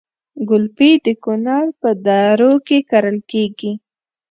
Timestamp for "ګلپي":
0.49-0.91